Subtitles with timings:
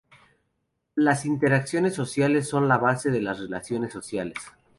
[0.95, 4.39] Las interacciones sociales son la base de la relación sociales.